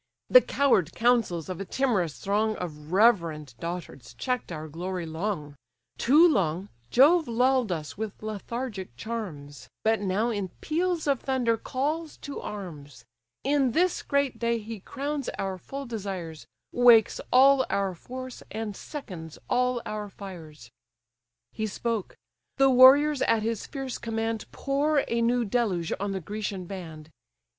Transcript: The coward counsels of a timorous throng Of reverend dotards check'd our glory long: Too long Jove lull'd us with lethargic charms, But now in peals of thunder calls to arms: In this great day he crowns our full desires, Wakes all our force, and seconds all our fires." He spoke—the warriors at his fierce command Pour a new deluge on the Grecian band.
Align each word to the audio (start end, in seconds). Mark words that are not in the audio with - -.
The 0.31 0.41
coward 0.41 0.95
counsels 0.95 1.47
of 1.47 1.61
a 1.61 1.63
timorous 1.65 2.17
throng 2.17 2.55
Of 2.55 2.91
reverend 2.91 3.53
dotards 3.61 4.15
check'd 4.17 4.51
our 4.51 4.67
glory 4.67 5.05
long: 5.05 5.53
Too 5.99 6.27
long 6.27 6.69
Jove 6.89 7.27
lull'd 7.27 7.71
us 7.71 7.99
with 7.99 8.23
lethargic 8.23 8.95
charms, 8.97 9.69
But 9.83 10.01
now 10.01 10.31
in 10.31 10.47
peals 10.59 11.05
of 11.05 11.19
thunder 11.19 11.55
calls 11.55 12.17
to 12.25 12.41
arms: 12.41 13.05
In 13.43 13.73
this 13.73 14.01
great 14.01 14.39
day 14.39 14.57
he 14.57 14.79
crowns 14.79 15.29
our 15.37 15.59
full 15.59 15.85
desires, 15.85 16.47
Wakes 16.71 17.21
all 17.31 17.63
our 17.69 17.93
force, 17.93 18.41
and 18.49 18.75
seconds 18.75 19.37
all 19.51 19.83
our 19.85 20.09
fires." 20.09 20.71
He 21.51 21.67
spoke—the 21.67 22.69
warriors 22.71 23.21
at 23.21 23.43
his 23.43 23.67
fierce 23.67 23.99
command 23.99 24.45
Pour 24.51 25.03
a 25.07 25.21
new 25.21 25.45
deluge 25.45 25.93
on 25.99 26.11
the 26.11 26.21
Grecian 26.21 26.65
band. 26.65 27.11